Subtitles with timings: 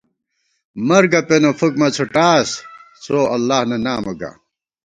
[0.87, 2.49] مرگہ پېنہ فُک مہ څُھوٹاس،
[3.03, 4.31] څو اللہ نہ نامہ گا